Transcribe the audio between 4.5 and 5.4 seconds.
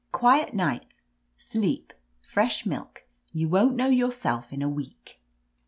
in a week."